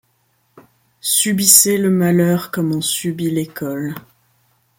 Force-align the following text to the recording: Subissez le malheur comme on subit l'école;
Subissez 0.99 1.77
le 1.77 1.91
malheur 1.91 2.49
comme 2.49 2.71
on 2.73 2.81
subit 2.81 3.29
l'école; 3.29 3.93